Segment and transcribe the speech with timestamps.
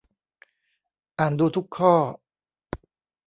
[1.19, 1.93] อ่านดูทุกข้อ